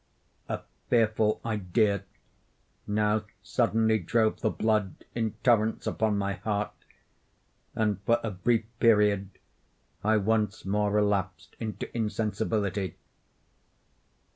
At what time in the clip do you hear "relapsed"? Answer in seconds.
10.89-11.55